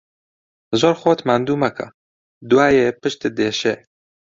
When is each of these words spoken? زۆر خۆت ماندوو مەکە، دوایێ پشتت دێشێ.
زۆر 0.79 0.95
خۆت 1.01 1.19
ماندوو 1.27 1.61
مەکە، 1.63 1.87
دوایێ 2.49 2.85
پشتت 3.01 3.33
دێشێ. 3.39 3.75